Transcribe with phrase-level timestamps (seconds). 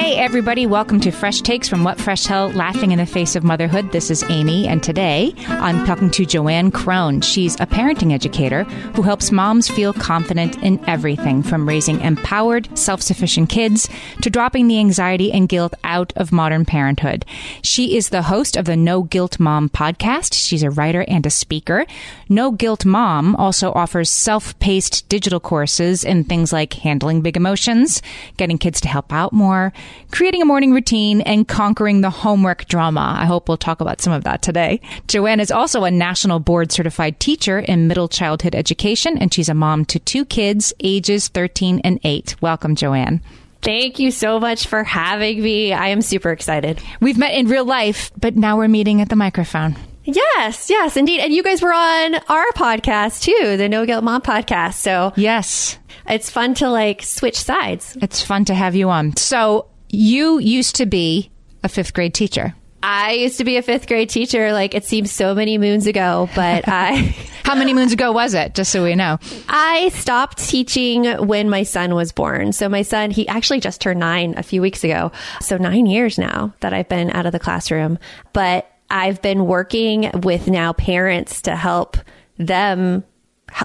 [0.00, 3.42] Hey, everybody, welcome to Fresh Takes from What Fresh Hell Laughing in the Face of
[3.42, 3.90] Motherhood.
[3.90, 7.22] This is Amy, and today I'm talking to JoAnn Crohn.
[7.22, 8.62] She's a parenting educator
[8.94, 13.88] who helps moms feel confident in everything from raising empowered, self sufficient kids
[14.22, 17.26] to dropping the anxiety and guilt out of modern parenthood.
[17.60, 20.32] She is the host of the No Guilt Mom podcast.
[20.32, 21.84] She's a writer and a speaker.
[22.28, 28.00] No Guilt Mom also offers self paced digital courses in things like handling big emotions,
[28.36, 29.72] getting kids to help out more
[30.10, 33.16] creating a morning routine, and conquering the homework drama.
[33.18, 34.80] I hope we'll talk about some of that today.
[35.06, 39.54] JoAnn is also a national board certified teacher in middle childhood education, and she's a
[39.54, 42.36] mom to two kids, ages 13 and 8.
[42.40, 43.20] Welcome, JoAnn.
[43.62, 45.72] Thank you so much for having me.
[45.72, 46.80] I am super excited.
[47.00, 49.76] We've met in real life, but now we're meeting at the microphone.
[50.04, 51.20] Yes, yes, indeed.
[51.20, 54.74] And you guys were on our podcast too, the No Guilt Mom podcast.
[54.74, 57.96] So, yes, it's fun to like switch sides.
[58.00, 59.16] It's fun to have you on.
[59.16, 61.30] So, you used to be
[61.62, 62.54] a fifth grade teacher.
[62.82, 66.28] I used to be a fifth grade teacher, like it seems so many moons ago,
[66.34, 67.14] but I.
[67.44, 69.18] How many moons ago was it, just so we know?
[69.48, 72.52] I stopped teaching when my son was born.
[72.52, 75.12] So my son, he actually just turned nine a few weeks ago.
[75.40, 77.98] So nine years now that I've been out of the classroom.
[78.34, 81.96] But I've been working with now parents to help
[82.36, 83.02] them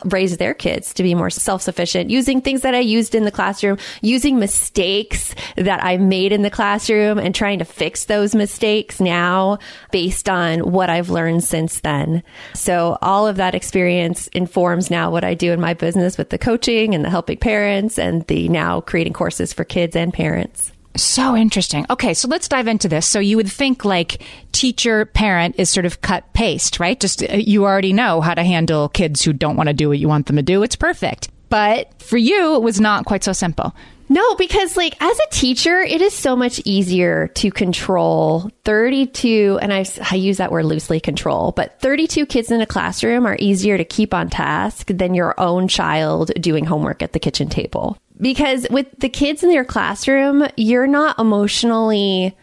[0.05, 3.77] raise their kids to be more self-sufficient using things that I used in the classroom,
[4.01, 9.59] using mistakes that I made in the classroom and trying to fix those mistakes now
[9.91, 12.23] based on what I've learned since then.
[12.53, 16.37] So all of that experience informs now what I do in my business with the
[16.37, 20.71] coaching and the helping parents and the now creating courses for kids and parents.
[20.95, 21.85] So interesting.
[21.89, 23.07] Okay, so let's dive into this.
[23.07, 24.21] So you would think like
[24.51, 26.99] teacher parent is sort of cut paste, right?
[26.99, 29.99] Just uh, you already know how to handle kids who don't want to do what
[29.99, 30.61] you want them to do.
[30.61, 31.29] It's perfect.
[31.49, 33.75] But for you, it was not quite so simple.
[34.09, 39.73] No, because like as a teacher, it is so much easier to control 32, and
[39.73, 43.77] I, I use that word loosely control, but 32 kids in a classroom are easier
[43.77, 47.97] to keep on task than your own child doing homework at the kitchen table.
[48.19, 52.35] Because with the kids in your classroom, you're not emotionally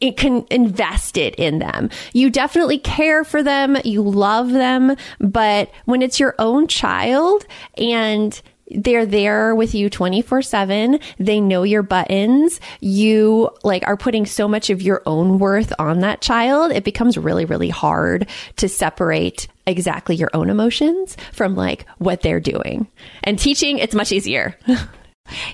[0.00, 1.88] it can invested in them.
[2.12, 7.46] You definitely care for them, you love them, but when it's your own child
[7.78, 8.38] and
[8.70, 10.98] they're there with you 24 7.
[11.18, 12.60] They know your buttons.
[12.80, 16.72] You like are putting so much of your own worth on that child.
[16.72, 18.26] It becomes really, really hard
[18.56, 22.88] to separate exactly your own emotions from like what they're doing.
[23.22, 24.58] And teaching, it's much easier.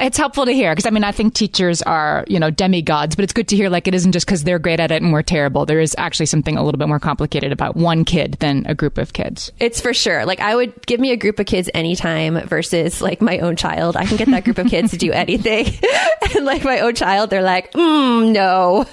[0.00, 3.22] It's helpful to hear because I mean I think teachers are you know demigods, but
[3.22, 5.22] it's good to hear like it isn't just because they're great at it and we're
[5.22, 5.64] terrible.
[5.64, 8.98] There is actually something a little bit more complicated about one kid than a group
[8.98, 9.52] of kids.
[9.60, 10.26] It's for sure.
[10.26, 13.96] Like I would give me a group of kids anytime versus like my own child.
[13.96, 15.66] I can get that group of kids to do anything,
[16.34, 18.86] and like my own child, they're like, mm, no.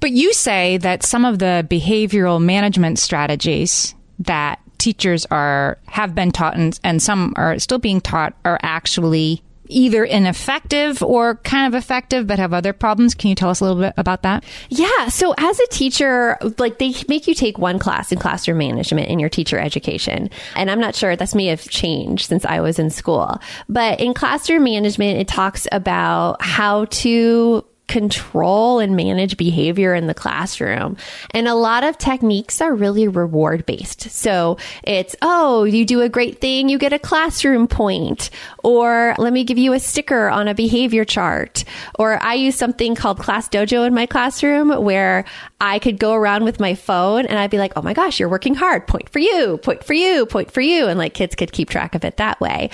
[0.00, 6.30] but you say that some of the behavioral management strategies that teachers are have been
[6.30, 11.76] taught and, and some are still being taught are actually either ineffective or kind of
[11.76, 13.14] effective but have other problems.
[13.14, 14.44] Can you tell us a little bit about that?
[14.68, 15.08] Yeah.
[15.08, 19.18] So as a teacher, like they make you take one class in classroom management in
[19.18, 20.30] your teacher education.
[20.54, 24.14] And I'm not sure that's may have changed since I was in school, but in
[24.14, 30.96] classroom management, it talks about how to control and manage behavior in the classroom.
[31.30, 34.10] And a lot of techniques are really reward based.
[34.10, 38.30] So it's, oh, you do a great thing, you get a classroom point,
[38.64, 41.64] or let me give you a sticker on a behavior chart.
[41.98, 45.24] Or I use something called Class Dojo in my classroom where
[45.60, 48.28] I could go around with my phone and I'd be like, oh my gosh, you're
[48.28, 48.86] working hard.
[48.86, 50.86] Point for you, point for you, point for you.
[50.86, 52.70] And like kids could keep track of it that way.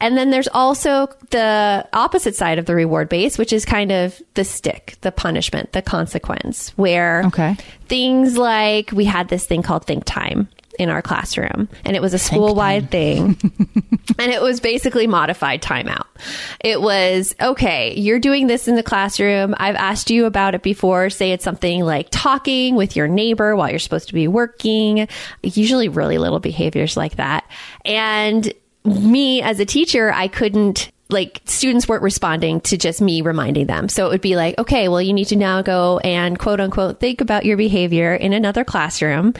[0.00, 4.22] And then there's also the opposite side of the reward base, which is kind of
[4.34, 7.56] the stick, the punishment, the consequence, where Okay.
[7.88, 12.14] things like we had this thing called think time in our classroom and it was
[12.14, 13.36] a school wide thing
[14.18, 16.06] and it was basically modified timeout.
[16.64, 19.54] It was okay, you're doing this in the classroom.
[19.58, 21.10] I've asked you about it before.
[21.10, 25.06] Say it's something like talking with your neighbor while you're supposed to be working,
[25.44, 27.48] usually really little behaviors like that.
[27.84, 28.52] And
[28.84, 33.88] me as a teacher, I couldn't like students weren't responding to just me reminding them.
[33.88, 37.00] So it would be like, okay, well, you need to now go and quote unquote
[37.00, 39.34] think about your behavior in another classroom,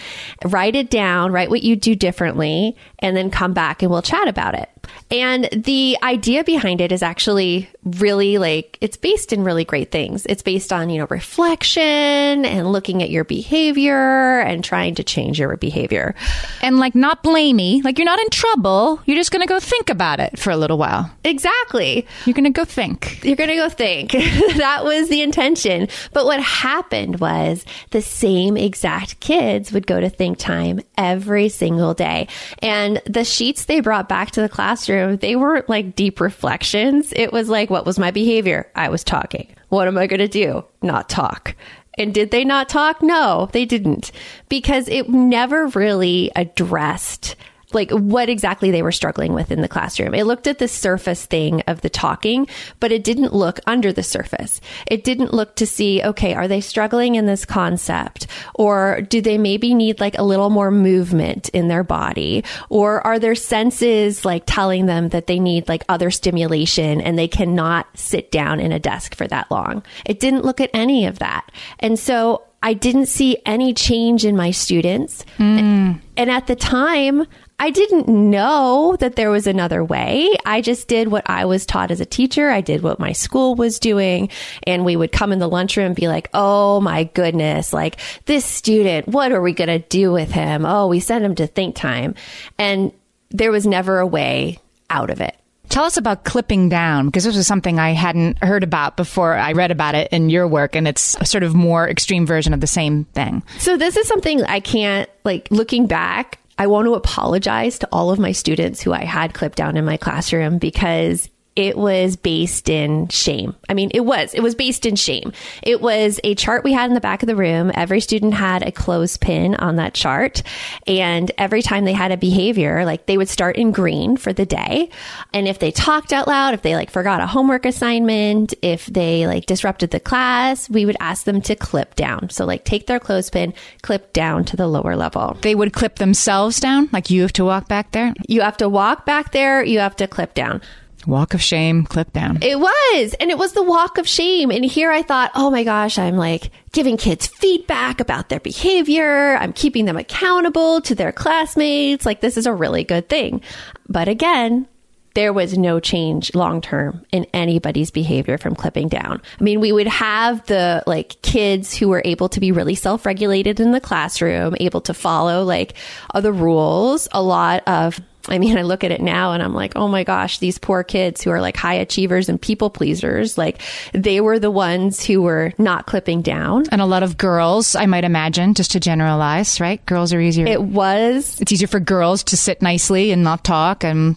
[0.44, 4.28] write it down, write what you do differently, and then come back and we'll chat
[4.28, 4.68] about it.
[5.14, 10.26] And the idea behind it is actually really like it's based in really great things.
[10.26, 15.38] It's based on, you know, reflection and looking at your behavior and trying to change
[15.38, 16.16] your behavior.
[16.62, 19.00] And like not blamey, like you're not in trouble.
[19.06, 21.08] You're just going to go think about it for a little while.
[21.22, 22.08] Exactly.
[22.26, 23.22] You're going to go think.
[23.24, 24.10] You're going to go think.
[24.56, 25.86] that was the intention.
[26.12, 31.94] But what happened was the same exact kids would go to think time every single
[31.94, 32.26] day.
[32.60, 37.12] And the sheets they brought back to the classroom, they weren't like deep reflections.
[37.14, 38.70] It was like, what was my behavior?
[38.74, 39.54] I was talking.
[39.68, 40.64] What am I going to do?
[40.82, 41.54] Not talk.
[41.96, 43.02] And did they not talk?
[43.02, 44.10] No, they didn't
[44.48, 47.36] because it never really addressed
[47.74, 50.14] like what exactly they were struggling with in the classroom.
[50.14, 52.46] It looked at the surface thing of the talking,
[52.80, 54.60] but it didn't look under the surface.
[54.86, 58.26] It didn't look to see, okay, are they struggling in this concept?
[58.54, 62.44] Or do they maybe need like a little more movement in their body?
[62.68, 67.28] Or are their senses like telling them that they need like other stimulation and they
[67.28, 69.82] cannot sit down in a desk for that long?
[70.04, 71.50] It didn't look at any of that.
[71.80, 75.22] And so I didn't see any change in my students.
[75.36, 75.92] Hmm.
[76.16, 77.26] And at the time,
[77.58, 80.34] I didn't know that there was another way.
[80.44, 82.50] I just did what I was taught as a teacher.
[82.50, 84.28] I did what my school was doing.
[84.66, 87.96] And we would come in the lunchroom and be like, Oh my goodness, like
[88.26, 90.66] this student, what are we going to do with him?
[90.66, 92.14] Oh, we sent him to think time.
[92.58, 92.92] And
[93.30, 94.58] there was never a way
[94.90, 95.36] out of it.
[95.70, 99.52] Tell us about clipping down because this was something I hadn't heard about before I
[99.52, 102.60] read about it in your work, and it's a sort of more extreme version of
[102.60, 103.42] the same thing.
[103.58, 106.38] So this is something I can't like looking back.
[106.58, 109.84] I want to apologize to all of my students who I had clipped down in
[109.84, 113.54] my classroom because it was based in shame.
[113.68, 114.34] I mean, it was.
[114.34, 115.32] It was based in shame.
[115.62, 117.70] It was a chart we had in the back of the room.
[117.74, 120.42] Every student had a clothespin on that chart.
[120.86, 124.46] And every time they had a behavior, like they would start in green for the
[124.46, 124.90] day.
[125.32, 129.26] And if they talked out loud, if they like forgot a homework assignment, if they
[129.28, 132.30] like disrupted the class, we would ask them to clip down.
[132.30, 135.36] So like take their clothespin, clip down to the lower level.
[135.42, 138.12] They would clip themselves down, like you have to walk back there.
[138.26, 139.62] You have to walk back there.
[139.62, 140.60] You have to clip down.
[141.06, 142.38] Walk of shame, clip down.
[142.42, 143.14] It was.
[143.20, 144.50] And it was the walk of shame.
[144.50, 149.36] And here I thought, oh my gosh, I'm like giving kids feedback about their behavior.
[149.36, 152.06] I'm keeping them accountable to their classmates.
[152.06, 153.42] Like this is a really good thing.
[153.88, 154.66] But again,
[155.14, 159.22] there was no change long term in anybody's behavior from clipping down.
[159.38, 163.06] I mean, we would have the like kids who were able to be really self
[163.06, 165.74] regulated in the classroom, able to follow like
[166.12, 167.08] other rules.
[167.12, 170.04] A lot of I mean, I look at it now and I'm like, oh my
[170.04, 173.60] gosh, these poor kids who are like high achievers and people pleasers, like
[173.92, 176.66] they were the ones who were not clipping down.
[176.70, 179.84] And a lot of girls, I might imagine, just to generalize, right?
[179.86, 180.46] Girls are easier.
[180.46, 183.84] It was, it's easier for girls to sit nicely and not talk.
[183.84, 184.16] And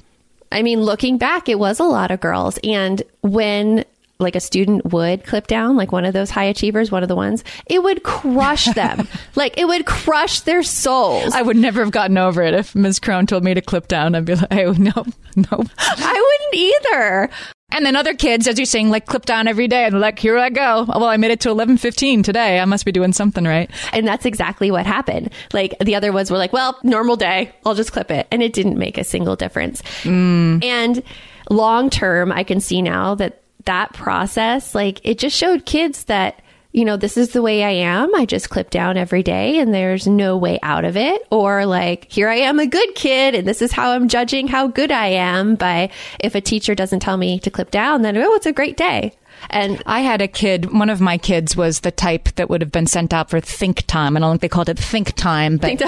[0.52, 2.58] I mean, looking back, it was a lot of girls.
[2.64, 3.84] And when
[4.20, 7.16] like a student would clip down, like one of those high achievers, one of the
[7.16, 9.08] ones, it would crush them.
[9.36, 11.34] like it would crush their souls.
[11.34, 13.00] I would never have gotten over it if Ms.
[13.00, 14.16] Crohn told me to clip down.
[14.16, 15.06] I'd be like, oh, no,
[15.36, 15.64] no.
[15.78, 17.30] I wouldn't either.
[17.70, 20.38] And then other kids, as you're saying, like clip down every day and like, here
[20.38, 20.86] I go.
[20.88, 22.60] Oh, well, I made it to 11:15 today.
[22.60, 23.70] I must be doing something right.
[23.92, 25.34] And that's exactly what happened.
[25.52, 27.54] Like the other ones were like, well, normal day.
[27.66, 28.26] I'll just clip it.
[28.32, 29.82] And it didn't make a single difference.
[30.04, 30.64] Mm.
[30.64, 31.04] And
[31.50, 36.42] long term, I can see now that that process, like it just showed kids that,
[36.72, 38.14] you know, this is the way I am.
[38.16, 41.26] I just clip down every day and there's no way out of it.
[41.32, 44.68] Or like, here I am a good kid and this is how I'm judging how
[44.68, 48.34] good I am by if a teacher doesn't tell me to clip down, then, oh,
[48.34, 49.14] it's a great day.
[49.50, 52.72] And I had a kid, one of my kids was the type that would have
[52.72, 54.16] been sent out for think time.
[54.16, 55.82] And I don't think they called it think time, but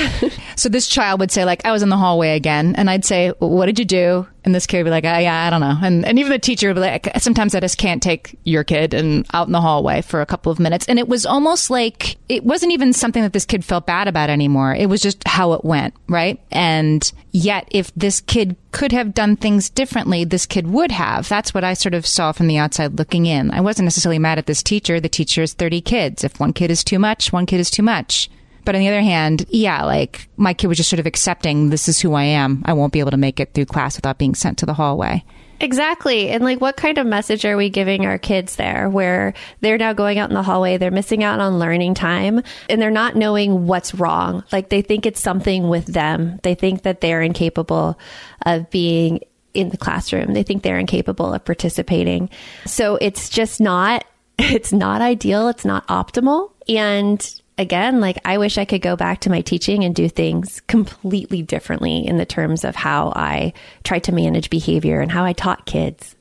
[0.56, 2.76] so this child would say like, I was in the hallway again.
[2.76, 4.28] And I'd say, what did you do?
[4.46, 5.78] And this kid would be like, oh, yeah, I don't know.
[5.82, 8.94] And, and even the teacher would be like, sometimes I just can't take your kid
[8.94, 10.86] and out in the hallway for a couple of minutes.
[10.88, 14.30] And it was almost like it wasn't even something that this kid felt bad about
[14.30, 14.74] anymore.
[14.74, 16.40] It was just how it went, right?
[16.52, 21.28] And yet, if this kid could have done things differently, this kid would have.
[21.28, 23.52] That's what I sort of saw from the outside looking in.
[23.52, 25.00] I wasn't necessarily mad at this teacher.
[25.00, 26.24] The teacher has 30 kids.
[26.24, 28.30] If one kid is too much, one kid is too much.
[28.70, 31.88] But on the other hand, yeah, like my kid was just sort of accepting this
[31.88, 32.62] is who I am.
[32.68, 35.26] I won't be able to make it through class without being sent to the hallway.
[35.60, 36.30] Exactly.
[36.30, 39.94] And like, what kind of message are we giving our kids there where they're now
[39.94, 43.66] going out in the hallway, they're missing out on learning time, and they're not knowing
[43.66, 44.44] what's wrong?
[44.52, 46.40] Like, they think it's something with them.
[46.44, 47.98] They think that they're incapable
[48.46, 49.22] of being
[49.56, 50.34] in the classroom.
[50.34, 52.30] They think they're incapable of participating.
[52.68, 54.06] So it's just not,
[54.38, 55.48] it's not ideal.
[55.48, 56.52] It's not optimal.
[56.68, 57.20] And
[57.60, 61.44] again, like I wish I could go back to my teaching and do things completely
[61.44, 65.66] differently in the terms of how I tried to manage behavior and how I taught
[65.66, 66.16] kids.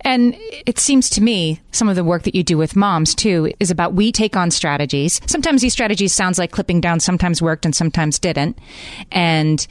[0.00, 0.34] And
[0.66, 3.70] it seems to me some of the work that you do with moms too is
[3.70, 5.20] about we take on strategies.
[5.26, 8.58] Sometimes these strategies sounds like clipping down sometimes worked and sometimes didn't.
[9.12, 9.66] And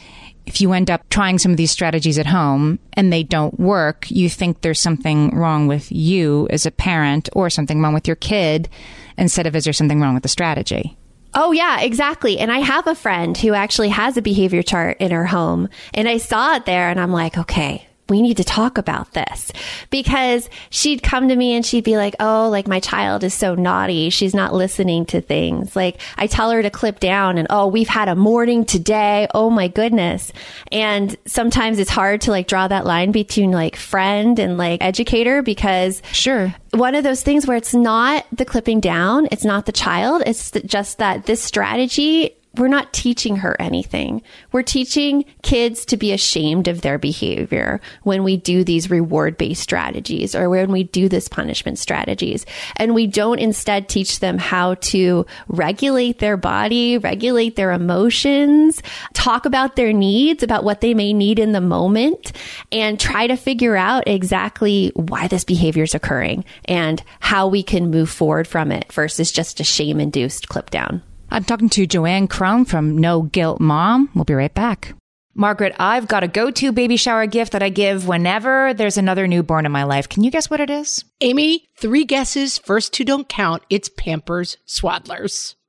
[0.48, 4.10] if you end up trying some of these strategies at home and they don't work,
[4.10, 8.16] you think there's something wrong with you as a parent or something wrong with your
[8.16, 8.70] kid
[9.18, 10.98] instead of is there something wrong with the strategy?
[11.34, 12.40] Oh, yeah, exactly.
[12.40, 15.70] And I have a friend who actually has a behavior chart in her home.
[15.94, 19.52] And I saw it there and I'm like, okay, we need to talk about this
[19.90, 23.56] because she'd come to me and she'd be like, Oh, like my child is so
[23.56, 24.10] naughty.
[24.10, 25.76] She's not listening to things.
[25.76, 29.28] Like I tell her to clip down and, Oh, we've had a morning today.
[29.34, 30.32] Oh my goodness.
[30.72, 35.42] And sometimes it's hard to like draw that line between like friend and like educator
[35.42, 36.54] because sure.
[36.72, 39.28] One of those things where it's not the clipping down.
[39.32, 40.24] It's not the child.
[40.26, 44.22] It's just that this strategy we're not teaching her anything.
[44.52, 49.62] We're teaching kids to be ashamed of their behavior when we do these reward based
[49.62, 52.46] strategies or when we do this punishment strategies.
[52.78, 58.82] And we don't instead teach them how to regulate their body, regulate their emotions,
[59.14, 62.32] talk about their needs, about what they may need in the moment,
[62.72, 67.92] and try to figure out exactly why this behavior is occurring and how we can
[67.92, 71.02] move forward from it versus just a shame induced clip down.
[71.30, 74.10] I'm talking to JoAnn Crohn from No Guilt Mom.
[74.16, 74.94] We'll be right back.
[75.34, 79.28] Margaret, I've got a go to baby shower gift that I give whenever there's another
[79.28, 80.10] newborn in my life.
[80.10, 81.06] Can you guess what it is?
[81.22, 82.58] Amy, three guesses.
[82.58, 83.62] First two don't count.
[83.70, 85.54] It's Pampers Swaddlers.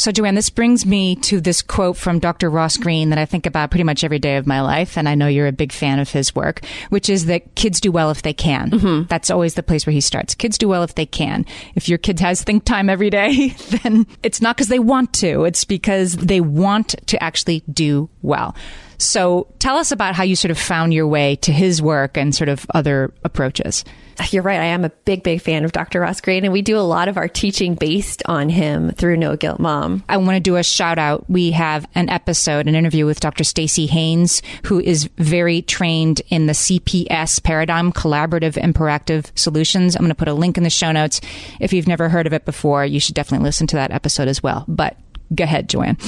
[0.00, 2.48] So, JoAnn, this brings me to this quote from Dr.
[2.48, 4.96] Ross Greene that I think about pretty much every day of my life.
[4.96, 7.92] And I know you're a big fan of his work, which is that kids do
[7.92, 8.70] well if they can.
[8.70, 9.08] Mm-hmm.
[9.08, 10.34] That's always the place where he starts.
[10.34, 11.44] Kids do well if they can.
[11.74, 13.48] If your kid has think time every day,
[13.82, 18.56] then it's not because they want to, it's because they want to actually do well.
[18.96, 22.34] So tell us about how you sort of found your way to his work and
[22.34, 23.84] sort of other approaches.
[24.18, 24.60] Uh, you're right.
[24.60, 26.00] I am a big, big fan of Dr.
[26.00, 29.36] Ross Greene, and we do a lot of our teaching based on him through No
[29.36, 30.04] Guilt Mom.
[30.08, 31.28] I want to do a shout out.
[31.28, 33.44] We have an episode, an interview with Dr.
[33.44, 39.96] Stacy Haynes, who is very trained in the CPS paradigm, collaborative and proactive solutions.
[39.96, 41.20] I'm going to put a link in the show notes.
[41.60, 44.42] If you've never heard of it before, you should definitely listen to that episode as
[44.42, 44.64] well.
[44.68, 44.96] But
[45.34, 45.98] go ahead, JoAnn.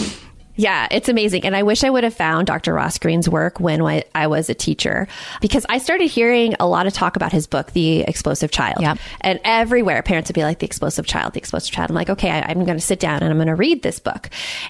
[0.55, 1.45] Yeah, it's amazing.
[1.45, 2.75] And I wish I would have found Dr.
[2.75, 3.81] Ross Greene's work when
[4.15, 5.09] I was a teacher
[5.41, 8.83] because I started hearing a lot of talk about his book, The Explosive Child.
[8.83, 8.99] Yep.
[9.23, 11.91] And everywhere parents would be like, The Explosive Child, The Explosive Child.
[11.91, 13.99] I'm like, okay, I, I'm going to sit down and I'm going to read this
[13.99, 14.29] book.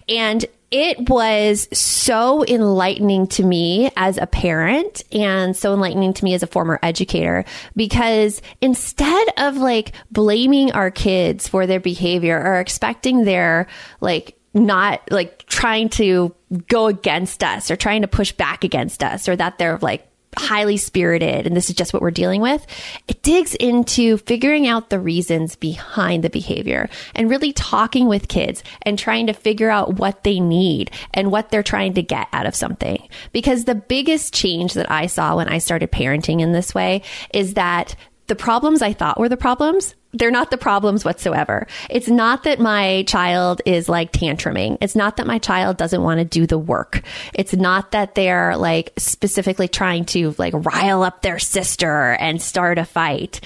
[0.09, 6.33] And it was so enlightening to me as a parent and so enlightening to me
[6.33, 7.45] as a former educator
[7.77, 13.67] because instead of like blaming our kids for their behavior or expecting their
[14.01, 16.35] like not like trying to
[16.69, 20.79] go against us or trying to push back against us or that they're like highly
[20.79, 22.67] spirited and this is just what we're dealing with.
[23.07, 28.63] It digs into figuring out the reasons behind the behavior and really talking with kids
[28.83, 32.47] and trying to figure out what they need and what they're trying to get out
[32.47, 33.07] of something.
[33.33, 37.03] Because the biggest change that I saw when I started parenting in this way
[37.35, 37.95] is that
[38.33, 41.67] the problems I thought were the problems they're not the problems whatsoever.
[41.89, 44.77] It's not that my child is like tantruming.
[44.81, 47.03] It's not that my child doesn't want to do the work.
[47.33, 52.79] It's not that they're like specifically trying to like rile up their sister and start
[52.79, 53.41] a fight.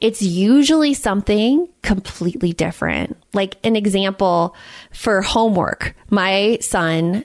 [0.00, 3.16] It's usually something completely different.
[3.32, 4.54] Like an example
[4.92, 5.96] for homework.
[6.08, 7.24] My son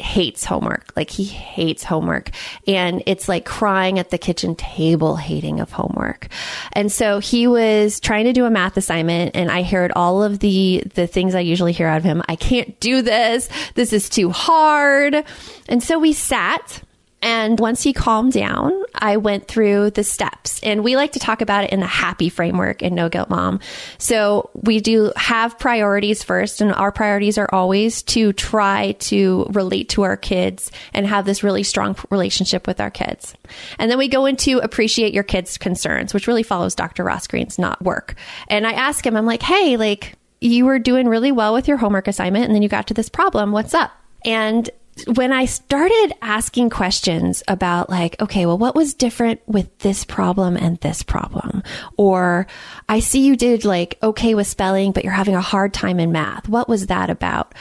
[0.00, 0.92] hates homework.
[0.96, 2.30] Like he hates homework.
[2.66, 6.28] And it's like crying at the kitchen table, hating of homework.
[6.72, 10.38] And so he was trying to do a math assignment and I heard all of
[10.40, 12.22] the, the things I usually hear out of him.
[12.28, 13.48] I can't do this.
[13.74, 15.24] This is too hard.
[15.68, 16.82] And so we sat
[17.22, 21.42] and once he calmed down, I went through the steps and we like to talk
[21.42, 23.60] about it in the happy framework in No Guilt Mom.
[23.98, 29.90] So we do have priorities first and our priorities are always to try to relate
[29.90, 33.34] to our kids and have this really strong relationship with our kids.
[33.78, 37.04] And then we go into appreciate your kids' concerns, which really follows Dr.
[37.04, 38.14] Ross Greene's not work.
[38.48, 41.76] And I ask him, I'm like, Hey, like you were doing really well with your
[41.76, 43.52] homework assignment and then you got to this problem.
[43.52, 43.92] What's up?
[44.24, 44.68] And
[45.06, 50.56] when I started asking questions about like, okay, well, what was different with this problem
[50.56, 51.62] and this problem?
[51.96, 52.46] Or
[52.88, 56.12] I see you did like okay with spelling, but you're having a hard time in
[56.12, 56.48] math.
[56.48, 57.54] What was that about?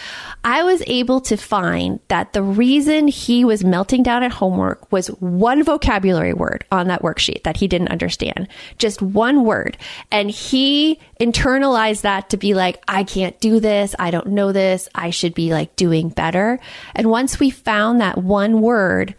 [0.43, 5.07] I was able to find that the reason he was melting down at homework was
[5.07, 8.47] one vocabulary word on that worksheet that he didn't understand.
[8.77, 9.77] Just one word.
[10.11, 13.95] And he internalized that to be like, I can't do this.
[13.99, 14.89] I don't know this.
[14.95, 16.59] I should be like doing better.
[16.95, 19.13] And once we found that one word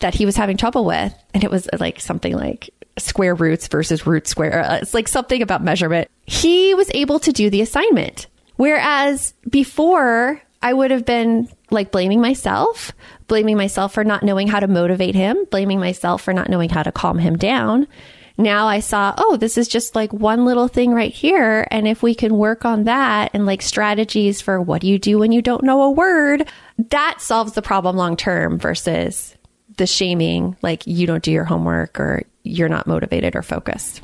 [0.00, 4.04] that he was having trouble with, and it was like something like square roots versus
[4.04, 8.26] root square, uh, it's like something about measurement, he was able to do the assignment.
[8.56, 12.90] Whereas before, I would have been like blaming myself,
[13.28, 16.82] blaming myself for not knowing how to motivate him, blaming myself for not knowing how
[16.82, 17.86] to calm him down
[18.38, 21.66] now I saw, oh, this is just like one little thing right here.
[21.70, 25.18] And if we can work on that and like strategies for what do you do
[25.18, 26.46] when you don't know a word,
[26.78, 29.34] that solves the problem long term versus
[29.76, 34.02] the shaming, like you don't do your homework or you're not motivated or focused.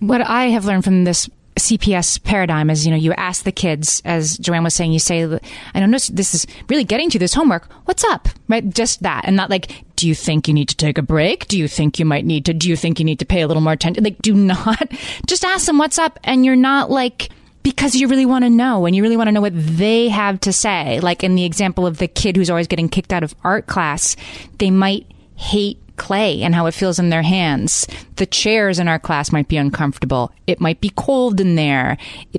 [0.00, 4.02] What I have learned from this CPS paradigm is, you know, you ask the kids,
[4.04, 7.32] as JoAnn was saying, you say, I don't know, this is really getting to this
[7.32, 7.70] homework.
[7.84, 8.28] What's up?
[8.48, 8.68] Right?
[8.74, 9.22] Just that.
[9.24, 11.46] And not like, do you think you need to take a break?
[11.46, 13.46] Do you think you might need to, do you think you need to pay a
[13.46, 14.02] little more attention?
[14.02, 14.92] Like, do not
[15.26, 16.18] just ask them what's up.
[16.24, 17.30] And you're not like,
[17.64, 20.38] because you really want to know and you really want to know what they have
[20.40, 21.00] to say.
[21.00, 24.14] Like in the example of the kid who's always getting kicked out of art class,
[24.58, 27.86] they might hate clay and how it feels in their hands.
[28.16, 30.32] The chairs in our class might be uncomfortable.
[30.46, 31.96] It might be cold in there.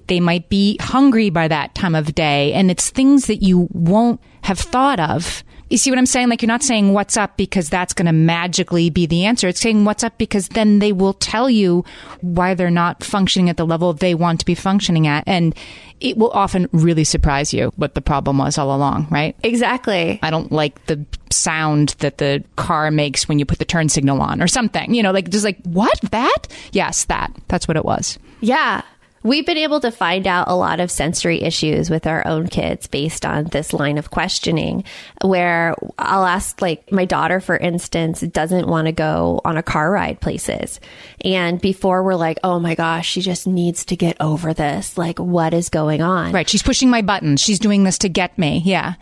[0.07, 2.53] They might be hungry by that time of day.
[2.53, 5.43] And it's things that you won't have thought of.
[5.69, 6.29] You see what I'm saying?
[6.29, 9.47] Like you're not saying what's up because that's going to magically be the answer.
[9.47, 11.83] It's saying what's up because then they will tell you
[12.21, 15.23] why they're not functioning at the level they want to be functioning at.
[15.25, 15.55] And
[15.99, 19.35] it will often really surprise you what the problem was all along, right?
[19.41, 20.19] Exactly.
[20.21, 24.21] I don't like the sound that the car makes when you put the turn signal
[24.21, 24.93] on or something.
[24.93, 25.99] You know, like just like, what?
[26.11, 26.47] That?
[26.73, 27.35] Yes, that.
[27.47, 28.19] That's what it was.
[28.41, 28.83] Yeah.
[29.25, 32.85] We've been able to find out a lot of sensory issues with our own kids
[32.85, 34.83] based on this line of questioning,
[35.23, 39.89] where I'll ask, like, my daughter, for instance, doesn't want to go on a car
[39.89, 40.79] ride places.
[41.21, 44.95] And before we're like, oh my gosh, she just needs to get over this.
[44.95, 46.31] Like, what is going on?
[46.31, 46.47] Right.
[46.47, 47.41] She's pushing my buttons.
[47.41, 48.61] She's doing this to get me.
[48.63, 48.93] Yeah.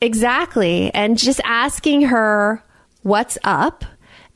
[0.00, 0.94] Exactly.
[0.94, 2.62] And just asking her
[3.02, 3.84] what's up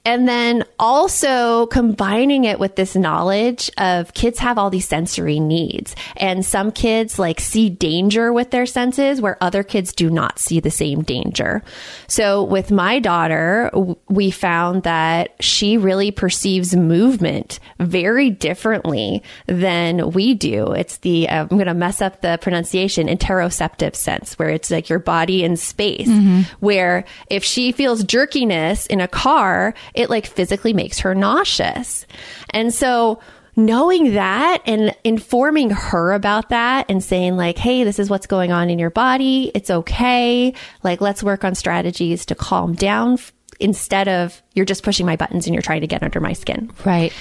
[0.04, 5.94] and then also combining it with this knowledge of kids have all these sensory needs.
[6.16, 10.58] And some kids like see danger with their senses where other kids do not see
[10.58, 11.62] the same danger.
[12.06, 13.70] So with my daughter,
[14.08, 20.72] we found that she really perceives movement very differently than we do.
[20.72, 24.88] It's the, uh, I'm going to mess up the pronunciation, interoceptive sense, where it's like
[24.88, 26.42] your body in space, mm-hmm.
[26.60, 32.06] where if she feels jerkiness in a car, it like physically makes her nauseous.
[32.50, 33.20] And so
[33.56, 38.52] knowing that and informing her about that and saying like, Hey, this is what's going
[38.52, 39.50] on in your body.
[39.54, 40.54] It's okay.
[40.82, 43.18] Like, let's work on strategies to calm down
[43.58, 46.70] instead of you're just pushing my buttons and you're trying to get under my skin.
[46.84, 47.12] Right.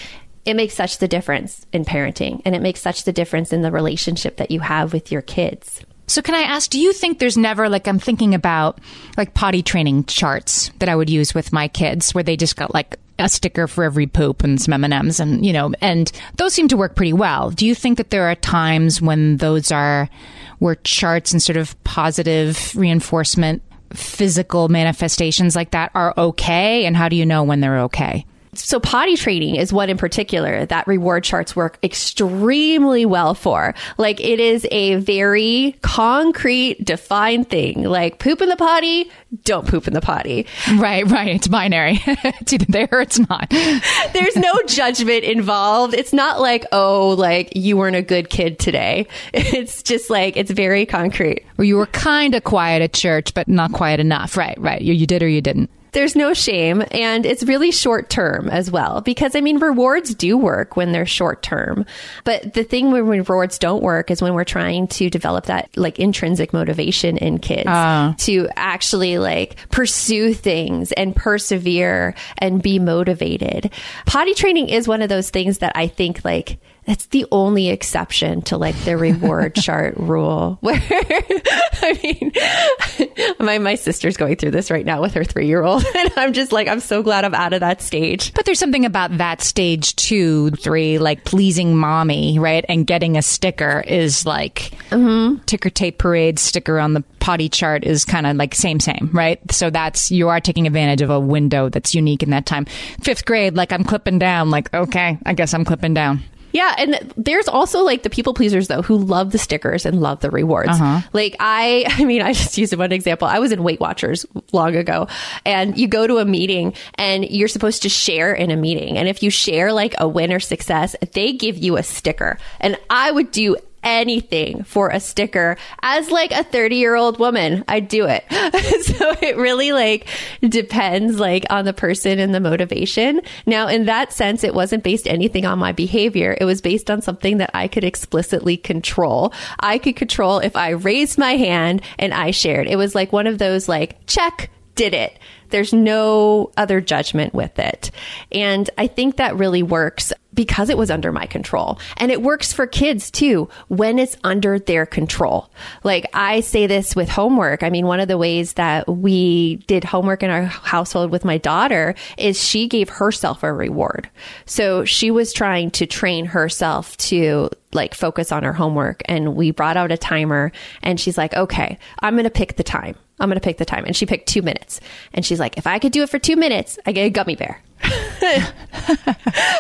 [0.45, 3.71] It makes such the difference in parenting and it makes such the difference in the
[3.71, 5.81] relationship that you have with your kids.
[6.09, 8.79] So can I ask, do you think there's never like I'm thinking about
[9.15, 12.73] like potty training charts that I would use with my kids where they just got
[12.73, 16.67] like a sticker for every poop and some M&Ms and you know and those seem
[16.69, 17.51] to work pretty well.
[17.51, 20.09] Do you think that there are times when those are
[20.57, 23.61] where charts and sort of positive reinforcement
[23.93, 28.25] physical manifestations like that are okay and how do you know when they're okay?
[28.59, 33.73] So potty training is one in particular that reward charts work extremely well for.
[33.97, 37.83] Like it is a very concrete, defined thing.
[37.83, 39.09] Like poop in the potty,
[39.43, 40.45] don't poop in the potty.
[40.75, 41.35] Right, right.
[41.35, 41.99] It's binary.
[42.05, 43.49] it's either there or it's not.
[44.13, 45.93] There's no judgment involved.
[45.93, 49.07] It's not like, oh, like you weren't a good kid today.
[49.59, 51.43] It's just like, it's very concrete.
[51.57, 54.37] Or you were kind of quiet at church, but not quiet enough.
[54.37, 54.81] Right, right.
[54.81, 58.69] You, you did or you didn't there's no shame and it's really short term as
[58.69, 61.85] well because I mean rewards do work when they're short term
[62.23, 65.99] but the thing when rewards don't work is when we're trying to develop that like
[65.99, 68.13] intrinsic motivation in kids uh.
[68.19, 73.71] to actually like pursue things and persevere and be motivated
[74.05, 78.41] potty training is one of those things that I think like that's the only exception
[78.41, 84.71] to like the reward chart rule where I mean my my sister's going through this
[84.71, 87.59] right now with her 3-year-old and I'm just like I'm so glad I'm out of
[87.59, 88.33] that stage.
[88.33, 92.65] But there's something about that stage 2, 3 like pleasing mommy, right?
[92.67, 95.43] And getting a sticker is like mm-hmm.
[95.45, 99.39] ticker tape parade sticker on the potty chart is kind of like same same, right?
[99.51, 102.65] So that's you are taking advantage of a window that's unique in that time.
[103.03, 106.23] 5th grade like I'm clipping down like okay, I guess I'm clipping down.
[106.51, 110.19] Yeah, and there's also like the people pleasers though who love the stickers and love
[110.21, 110.71] the rewards.
[110.71, 111.01] Uh-huh.
[111.13, 113.27] Like I, I mean, I just used one example.
[113.27, 115.07] I was in Weight Watchers long ago,
[115.45, 119.07] and you go to a meeting and you're supposed to share in a meeting, and
[119.07, 122.37] if you share like a win or success, they give you a sticker.
[122.59, 125.57] And I would do anything for a sticker.
[125.81, 128.25] As like a 30 year old woman i'd do it.
[128.99, 130.07] So it really like
[130.41, 133.21] depends like on the person and the motivation.
[133.45, 136.35] Now in that sense it wasn't based anything on my behavior.
[136.39, 139.33] It was based on something that i could explicitly control.
[139.59, 142.67] I could control if i raised my hand and i shared.
[142.67, 147.57] It was like one of those like check did it there's no other judgment with
[147.59, 147.91] it.
[148.31, 151.79] And I think that really works because it was under my control.
[151.97, 155.49] And it works for kids too when it's under their control.
[155.83, 157.63] Like I say this with homework.
[157.63, 161.39] I mean, one of the ways that we did homework in our household with my
[161.39, 164.09] daughter is she gave herself a reward.
[164.45, 169.51] So she was trying to train herself to like focus on her homework and we
[169.51, 170.51] brought out a timer
[170.83, 172.95] and she's like, okay, I'm going to pick the time.
[173.19, 173.85] I'm going to pick the time.
[173.85, 174.79] And she picked two minutes.
[175.13, 177.35] And she's like, if I could do it for two minutes, I get a gummy
[177.35, 177.61] bear.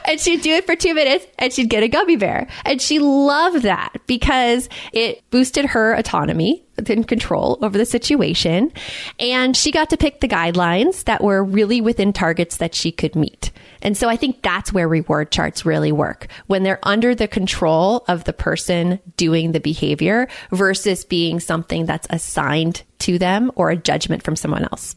[0.05, 2.47] And she'd do it for two minutes and she'd get a gummy bear.
[2.65, 8.71] And she loved that because it boosted her autonomy and control over the situation.
[9.19, 13.15] And she got to pick the guidelines that were really within targets that she could
[13.15, 13.51] meet.
[13.81, 18.03] And so I think that's where reward charts really work when they're under the control
[18.07, 23.77] of the person doing the behavior versus being something that's assigned to them or a
[23.77, 24.95] judgment from someone else.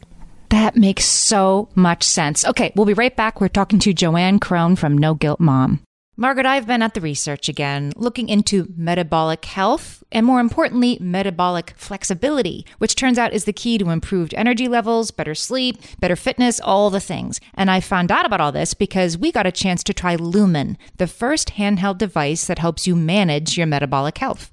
[0.53, 2.45] That makes so much sense.
[2.45, 3.41] Okay, we'll be right back.
[3.41, 5.81] We're talking to JoAnn Crohn from No Guilt Mom.
[6.15, 11.73] Margaret, I've been at the research again, looking into metabolic health and more importantly, metabolic
[11.75, 16.59] flexibility, which turns out is the key to improved energy levels, better sleep, better fitness,
[16.59, 17.41] all the things.
[17.55, 20.77] And I found out about all this because we got a chance to try Lumen,
[20.97, 24.52] the first handheld device that helps you manage your metabolic health.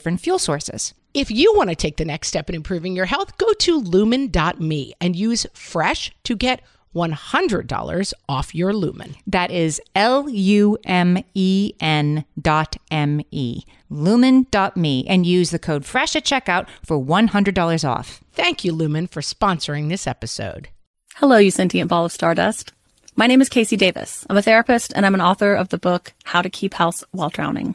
[0.00, 0.94] fuel sources.
[1.14, 4.92] If you want to take the next step in improving your health, go to lumen.me
[5.00, 6.60] and use fresh to get
[6.94, 9.16] $100 off your lumen.
[9.26, 13.62] That is L U M E N dot M E.
[13.90, 18.20] Lumen.me and use the code FRESH at checkout for $100 off.
[18.32, 20.68] Thank you, Lumen, for sponsoring this episode.
[21.16, 22.72] Hello, you sentient ball of stardust.
[23.16, 24.24] My name is KC Davis.
[24.30, 27.30] I'm a therapist and I'm an author of the book How to Keep House While
[27.30, 27.74] Drowning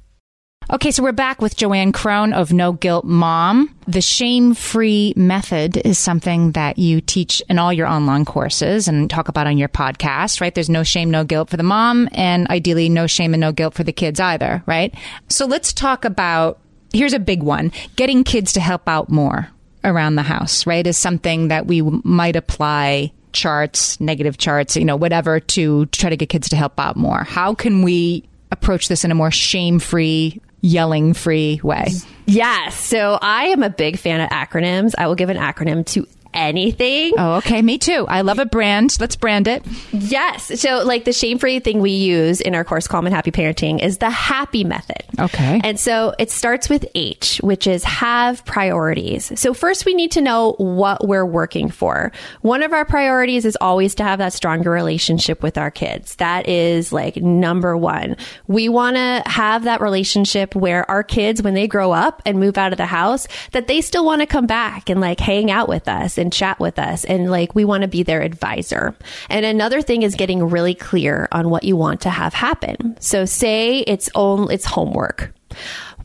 [0.73, 3.75] Okay, so we're back with JoAnn Crohn of No Guilt Mom.
[3.89, 9.09] The shame free method is something that you teach in all your online courses and
[9.09, 10.55] talk about on your podcast, right?
[10.55, 13.73] There's no shame, no guilt for the mom, and ideally, no shame and no guilt
[13.73, 14.95] for the kids either, right?
[15.27, 16.61] So let's talk about
[16.93, 19.49] here's a big one getting kids to help out more
[19.83, 20.87] around the house, right?
[20.87, 26.15] Is something that we might apply charts, negative charts, you know, whatever to try to
[26.15, 27.25] get kids to help out more.
[27.25, 31.87] How can we approach this in a more shame free, yelling free way.
[32.25, 32.75] Yes.
[32.75, 34.93] So I am a big fan of acronyms.
[34.97, 37.13] I will give an acronym to anything.
[37.17, 37.61] Oh, okay.
[37.61, 38.05] Me too.
[38.07, 38.97] I love a brand.
[38.99, 39.63] Let's brand it.
[39.91, 40.59] Yes.
[40.59, 43.81] So, like the shame free thing we use in our course, Calm and Happy Parenting,
[43.81, 45.03] is the happy method.
[45.19, 45.61] Okay.
[45.63, 49.31] And so it starts with H, which is have priorities.
[49.39, 52.11] So, first, we need to know what we're working for.
[52.41, 56.15] One of our priorities is always to have that stronger relationship with our kids.
[56.15, 58.15] That is like number one.
[58.47, 62.57] We want to have that relationship where our kids, when they grow up and move
[62.57, 65.69] out of the house, that they still want to come back and like hang out
[65.69, 67.03] with us and chat with us.
[67.03, 68.95] And like, we want to be their advisor.
[69.29, 72.95] And another thing is getting really clear on what you want to have happen.
[73.01, 75.33] So say it's only, it's homework.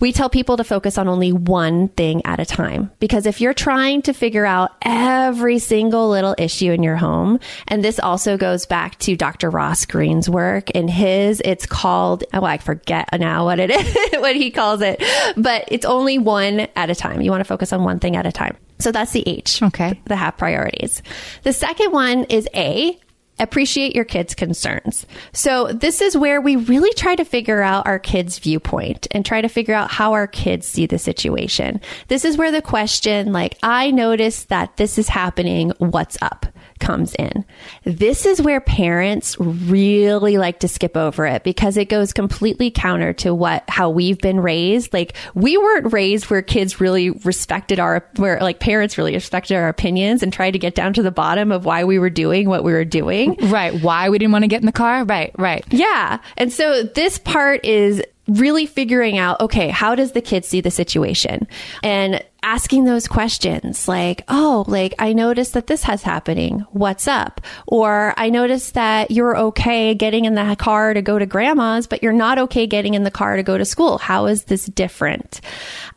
[0.01, 3.55] We tell people to focus on only one thing at a time because if you're
[3.55, 8.67] trying to figure out every single little issue in your home, and this also goes
[8.67, 9.51] back to Dr.
[9.51, 14.37] Ross Greene's work and his, it's called, oh, I forget now what it is, what
[14.37, 15.03] he calls it,
[15.37, 17.21] but it's only one at a time.
[17.21, 18.57] You want to focus on one thing at a time.
[18.79, 19.63] So that's the H.
[19.63, 20.01] Okay.
[20.05, 21.03] The have priorities.
[21.43, 22.99] The second one is A,
[23.39, 25.07] appreciate your kids' concerns.
[25.33, 29.41] So this is where we really try to figure out our kids' viewpoint and try
[29.41, 31.81] to figure out how our kids see the situation.
[32.09, 35.73] This is where the question like, I noticed that this is happening.
[35.79, 36.47] What's up?
[36.81, 37.45] Comes in.
[37.85, 43.13] This is where parents really like to skip over it because it goes completely counter
[43.15, 44.93] to what how we've been raised.
[44.93, 49.69] Like we weren't raised where kids really respected our where like parents really respected our
[49.69, 52.65] opinions and tried to get down to the bottom of why we were doing what
[52.65, 53.37] we were doing.
[53.47, 53.75] Right.
[53.81, 55.05] Why we didn't want to get in the car.
[55.05, 55.33] Right.
[55.39, 55.65] Right.
[55.71, 56.21] Yeah.
[56.37, 60.71] And so this part is really figuring out, okay, how does the kid see the
[60.71, 61.47] situation?
[61.83, 66.61] And asking those questions like, oh, like I noticed that this has happening.
[66.71, 67.41] What's up?
[67.67, 72.03] Or I noticed that you're okay getting in the car to go to grandma's, but
[72.05, 73.99] you're not okay getting in the car to go to school.
[73.99, 75.41] How is this different?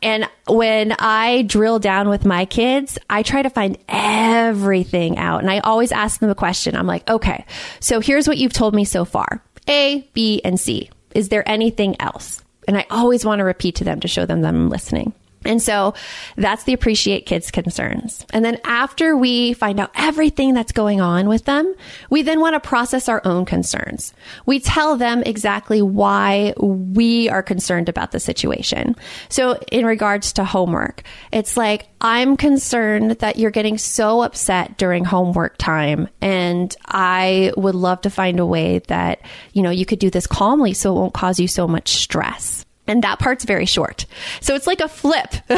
[0.02, 5.42] And when I drill down with my kids, I try to find everything out.
[5.42, 6.74] And I always ask them a question.
[6.74, 7.44] I'm like, okay,
[7.78, 9.42] so here's what you've told me so far.
[9.68, 10.90] A, B, and C.
[11.14, 12.42] Is there anything else?
[12.68, 15.12] And I always want to repeat to them to show them that I'm listening.
[15.44, 15.94] And so
[16.36, 18.26] that's the appreciate kids concerns.
[18.30, 21.74] And then after we find out everything that's going on with them,
[22.10, 24.12] we then want to process our own concerns.
[24.44, 28.96] We tell them exactly why we are concerned about the situation.
[29.30, 35.04] So in regards to homework, it's like, I'm concerned that you're getting so upset during
[35.04, 36.08] homework time.
[36.20, 39.20] And I would love to find a way that,
[39.52, 42.64] you know, you could do this calmly so it won't cause you so much stress.
[42.90, 44.04] And that part's very short.
[44.40, 45.32] So it's like a flip.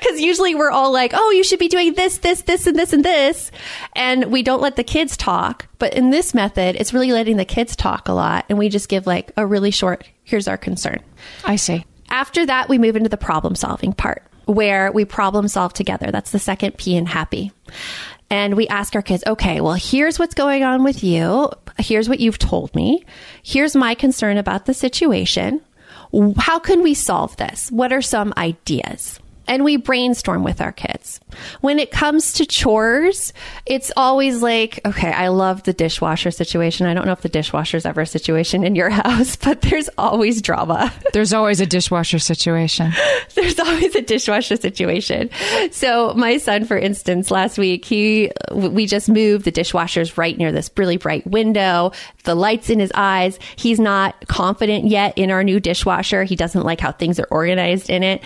[0.00, 2.92] Because usually we're all like, oh, you should be doing this, this, this, and this,
[2.92, 3.50] and this.
[3.94, 5.68] And we don't let the kids talk.
[5.78, 8.44] But in this method, it's really letting the kids talk a lot.
[8.48, 11.00] And we just give like a really short, here's our concern.
[11.44, 11.84] I see.
[12.08, 16.10] After that, we move into the problem solving part where we problem solve together.
[16.10, 17.52] That's the second P in happy.
[18.30, 21.50] And we ask our kids, okay, well, here's what's going on with you.
[21.78, 23.04] Here's what you've told me.
[23.42, 25.60] Here's my concern about the situation
[26.38, 27.70] how can we solve this?
[27.70, 29.20] What are some ideas?
[29.48, 31.20] and we brainstorm with our kids.
[31.60, 33.32] When it comes to chores,
[33.66, 36.86] it's always like, okay, I love the dishwasher situation.
[36.86, 40.42] I don't know if the dishwasher's ever a situation in your house, but there's always
[40.42, 40.92] drama.
[41.12, 42.92] There's always a dishwasher situation.
[43.34, 45.30] there's always a dishwasher situation.
[45.70, 50.52] So my son, for instance, last week, he, we just moved the dishwasher's right near
[50.52, 51.92] this really bright window,
[52.24, 53.38] the lights in his eyes.
[53.56, 56.24] He's not confident yet in our new dishwasher.
[56.24, 58.22] He doesn't like how things are organized in it.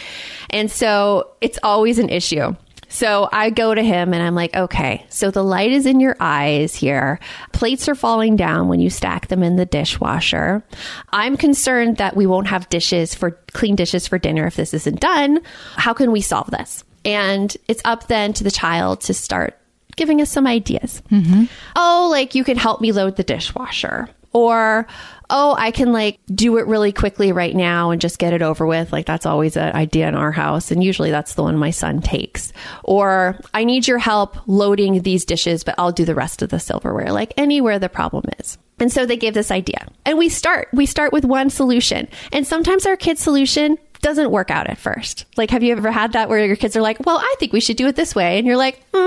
[0.51, 2.55] And so it's always an issue.
[2.93, 6.15] So I go to him and I'm like, okay, so the light is in your
[6.21, 7.19] eyes here.
[7.53, 10.63] Plates are falling down when you stack them in the dishwasher.
[11.11, 15.01] I'm concerned that we won't have dishes for clean dishes for dinner if this isn't
[15.01, 15.41] done.
[15.77, 16.85] How can we solve this?
[17.03, 19.59] And it's up then to the child to start
[19.97, 21.03] giving us some ideas.
[21.11, 21.45] Mm-hmm.
[21.75, 24.11] Oh, like you can help me load the dishwasher.
[24.33, 24.87] Or,
[25.31, 28.67] oh, I can like do it really quickly right now and just get it over
[28.67, 28.93] with.
[28.93, 30.71] Like that's always an idea in our house.
[30.71, 32.53] And usually that's the one my son takes.
[32.85, 36.59] Or I need your help loading these dishes, but I'll do the rest of the
[36.59, 38.59] silverware, like anywhere the problem is.
[38.79, 42.09] And so they gave this idea and we start, we start with one solution.
[42.33, 45.25] And sometimes our kid's solution doesn't work out at first.
[45.37, 47.61] Like, have you ever had that where your kids are like, well, I think we
[47.61, 48.37] should do it this way.
[48.39, 48.99] And you're like, mm,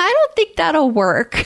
[0.00, 1.44] I don't think that'll work.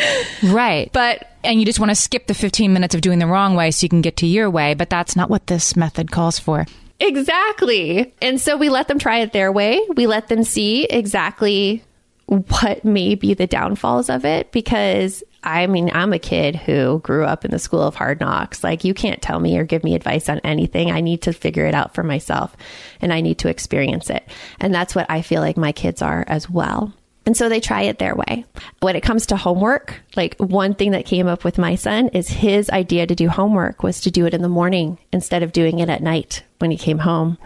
[0.42, 0.90] right.
[0.92, 3.70] But, and you just want to skip the 15 minutes of doing the wrong way
[3.70, 4.74] so you can get to your way.
[4.74, 6.66] But that's not what this method calls for.
[6.98, 8.14] Exactly.
[8.22, 9.80] And so we let them try it their way.
[9.94, 11.82] We let them see exactly
[12.26, 17.24] what may be the downfalls of it because I mean, I'm a kid who grew
[17.24, 18.64] up in the school of hard knocks.
[18.64, 20.90] Like, you can't tell me or give me advice on anything.
[20.90, 22.56] I need to figure it out for myself
[23.00, 24.28] and I need to experience it.
[24.58, 26.92] And that's what I feel like my kids are as well.
[27.26, 28.44] And so they try it their way.
[28.80, 32.28] When it comes to homework, like one thing that came up with my son is
[32.28, 35.78] his idea to do homework was to do it in the morning instead of doing
[35.78, 37.38] it at night when he came home.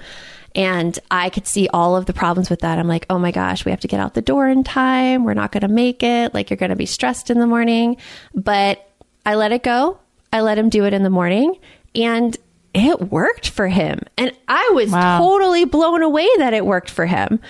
[0.55, 2.79] And I could see all of the problems with that.
[2.79, 5.25] I'm like, oh my gosh, we have to get out the door in time.
[5.25, 6.35] We're not going to make it.
[6.35, 7.97] Like, you're going to be stressed in the morning.
[8.35, 8.91] But
[9.25, 9.99] I let it go.
[10.33, 11.57] I let him do it in the morning.
[11.95, 12.37] And
[12.75, 14.01] it worked for him.
[14.17, 15.19] And I was wow.
[15.19, 17.41] totally blown away that it worked for him.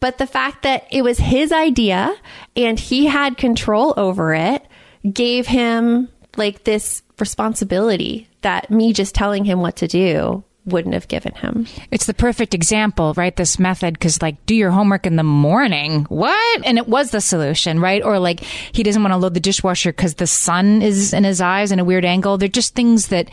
[0.00, 2.14] But the fact that it was his idea
[2.56, 4.66] and he had control over it
[5.10, 11.08] gave him like this responsibility that me just telling him what to do wouldn't have
[11.08, 11.66] given him.
[11.90, 13.34] It's the perfect example, right?
[13.34, 16.04] This method, because like, do your homework in the morning.
[16.04, 16.64] What?
[16.64, 18.02] And it was the solution, right?
[18.02, 21.40] Or like, he doesn't want to load the dishwasher because the sun is in his
[21.40, 22.38] eyes in a weird angle.
[22.38, 23.28] They're just things that,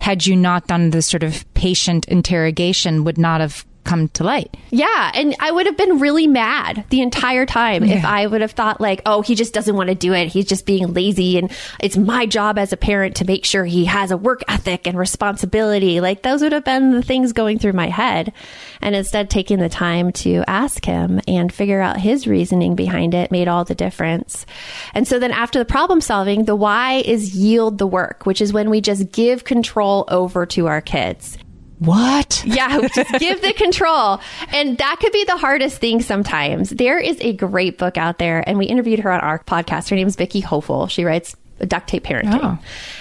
[0.00, 4.56] had you not done this sort of patient interrogation, would not have come to light.
[4.70, 5.10] Yeah.
[5.14, 7.96] And I would have been really mad the entire time yeah.
[7.96, 10.28] if I would have thought, like, oh, he just doesn't want to do it.
[10.28, 11.38] He's just being lazy.
[11.38, 14.86] And it's my job as a parent to make sure he has a work ethic
[14.86, 16.00] and responsibility.
[16.00, 18.32] Like, those would have been the things going through my head.
[18.80, 23.30] And instead, taking the time to ask him and figure out his reasoning behind it
[23.30, 24.46] made all the difference.
[24.94, 28.52] And so then after the problem solving, the why is yield the work, which is
[28.52, 31.38] when we just give control over to our kids.
[31.84, 32.44] What?
[32.46, 34.20] Yeah, just give the control.
[34.52, 36.70] And that could be the hardest thing sometimes.
[36.70, 39.90] There is a great book out there, and we interviewed her on our podcast.
[39.90, 40.88] Her name is Vicki Hoefle.
[40.90, 42.40] She writes duct tape parenting.
[42.42, 42.58] Oh.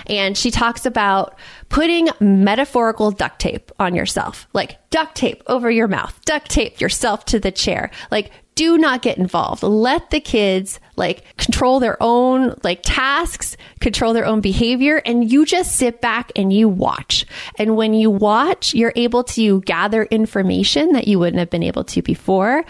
[0.08, 1.38] And she talks about
[1.70, 7.26] putting metaphorical duct tape on yourself, like duct tape over your mouth, duct tape yourself
[7.26, 7.92] to the chair.
[8.12, 9.64] Like do not get involved.
[9.64, 15.48] Let the kids like control their own like tasks, control their own behavior, and you
[15.48, 17.26] just sit back and you watch.
[17.58, 21.84] And when you watch, you're able to gather information that you wouldn't have been able
[21.86, 22.64] to before.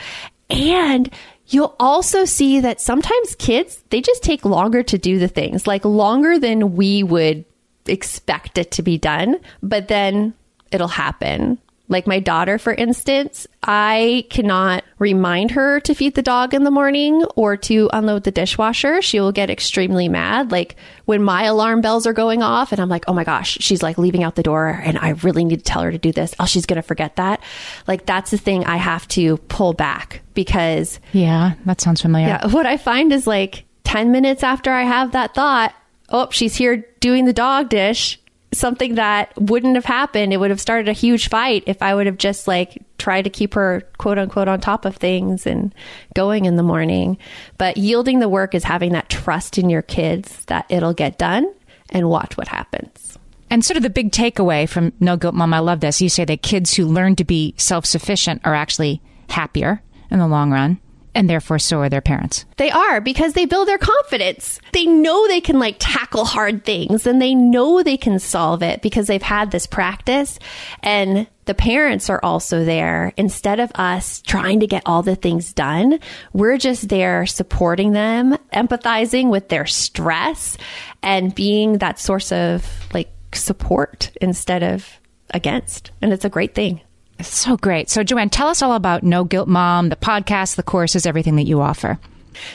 [0.49, 1.13] And
[1.47, 5.83] you'll also see that sometimes kids, they just take longer to do the things, like
[5.83, 7.43] longer than we would
[7.85, 10.35] expect it to be done, but then
[10.71, 11.59] it'll happen
[11.91, 16.71] Like my daughter, for instance, I cannot remind her to feed the dog in the
[16.71, 19.01] morning or to unload the dishwasher.
[19.01, 20.51] She will get extremely mad.
[20.51, 23.83] Like when my alarm bells are going off and I'm like, oh my gosh, she's
[23.83, 26.33] like leaving out the door and I really need to tell her to do this.
[26.39, 27.43] Oh, she's going to forget that.
[27.87, 31.01] Like that's the thing I have to pull back because.
[31.11, 32.27] Yeah, that sounds familiar.
[32.27, 32.47] Yeah.
[32.47, 35.75] What I find is like 10 minutes after I have that thought,
[36.07, 38.17] oh, she's here doing the dog dish
[38.53, 40.33] something that wouldn't have happened.
[40.33, 43.29] It would have started a huge fight if I would have just like tried to
[43.29, 45.73] keep her quote unquote on top of things and
[46.13, 47.17] going in the morning.
[47.57, 51.51] But yielding the work is having that trust in your kids that it'll get done
[51.89, 53.17] and watch what happens.
[53.49, 56.01] And sort of the big takeaway from No Guilt Mom, I love this.
[56.01, 60.27] You say that kids who learn to be self sufficient are actually happier in the
[60.27, 60.79] long run
[61.13, 62.45] and therefore so are their parents.
[62.57, 64.59] They are because they build their confidence.
[64.73, 68.81] They know they can like tackle hard things and they know they can solve it
[68.81, 70.39] because they've had this practice
[70.81, 73.13] and the parents are also there.
[73.17, 75.99] Instead of us trying to get all the things done,
[76.33, 80.57] we're just there supporting them, empathizing with their stress
[81.03, 84.99] and being that source of like support instead of
[85.33, 85.91] against.
[86.01, 86.81] And it's a great thing.
[87.21, 87.89] So great.
[87.89, 91.43] So, JoAnn, tell us all about No Guilt Mom, the podcast, the courses, everything that
[91.43, 91.99] you offer.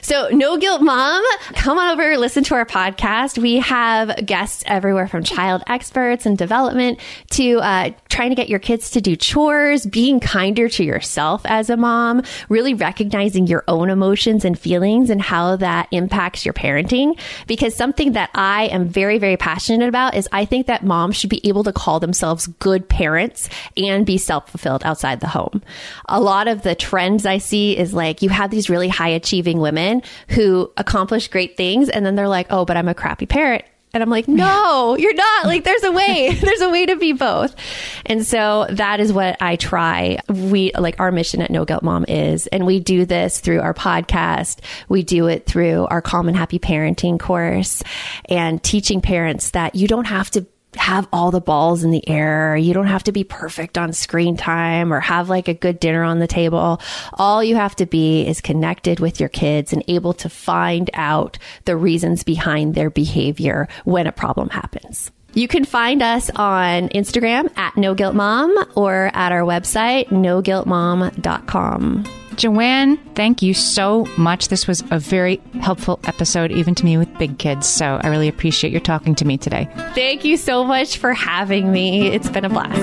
[0.02, 1.22] So, No Guilt Mom,
[1.54, 3.38] come on over, listen to our podcast.
[3.38, 7.00] We have guests everywhere from child experts and development
[7.30, 11.70] to uh, trying to get your kids to do chores, being kinder to yourself as
[11.70, 17.18] a mom, really recognizing your own emotions and feelings and how that impacts your parenting.
[17.46, 21.30] Because something that I am very, very passionate about is I think that moms should
[21.30, 25.62] be able to call themselves good parents and be self fulfilled outside the home.
[26.08, 29.58] A lot of the trends I see is like you have these really high achieving
[29.66, 33.64] women who accomplish great things and then they're like, oh, but I'm a crappy parent.
[33.92, 35.46] And I'm like, no, you're not.
[35.46, 36.34] Like, there's a way.
[36.40, 37.56] there's a way to be both.
[38.04, 40.18] And so that is what I try.
[40.28, 43.72] We, like, our mission at No Guilt Mom is, and we do this through our
[43.72, 44.58] podcast.
[44.90, 47.82] We do it through our Calm and Happy Parenting course
[48.26, 50.46] and teaching parents that you don't have to
[50.78, 52.56] have all the balls in the air.
[52.56, 56.02] You don't have to be perfect on screen time or have like a good dinner
[56.02, 56.80] on the table.
[57.14, 61.38] All you have to be is connected with your kids and able to find out
[61.64, 65.10] the reasons behind their behavior when a problem happens.
[65.34, 72.25] You can find us on Instagram at No Guilt Mom or at our website, noguiltmom.com.
[72.37, 74.49] JoAnn, thank you so much.
[74.49, 77.66] This was a very helpful episode, even to me with big kids.
[77.66, 79.68] So I really appreciate your talking to me today.
[79.95, 82.09] Thank you so much for having me.
[82.09, 82.76] It's been a blast.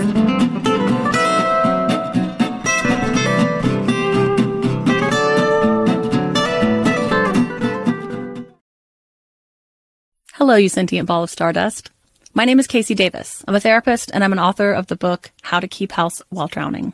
[10.34, 11.92] Hello, you sentient ball of stardust.
[12.34, 13.46] My name is KC Davis.
[13.48, 16.48] I'm a therapist and I'm an author of the book How to Keep House While
[16.48, 16.94] Drowning